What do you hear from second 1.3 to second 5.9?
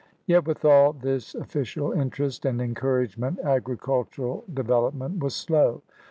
o£Scial interest and encourage ment agricultural development was slow.